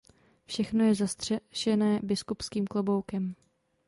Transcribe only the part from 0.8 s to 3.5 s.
je zastřešené biskupským kloboukem.